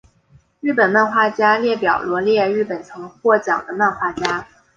[0.61, 4.47] 日本漫画家列表罗列日本曾获奖的漫画家。